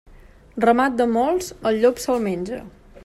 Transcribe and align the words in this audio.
Ramat 0.63 0.95
de 1.01 1.07
molts, 1.17 1.51
el 1.71 1.77
llop 1.85 2.03
se'l 2.07 2.25
menja. 2.27 2.63